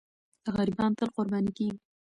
[0.55, 1.79] غریبان تل قرباني کېږي.